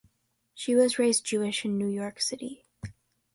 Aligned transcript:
She 0.55 0.73
was 0.73 0.97
raised 0.97 1.25
Jewish 1.27 1.63
in 1.63 1.77
New 1.77 1.85
York 1.85 2.21
City. 2.21 2.65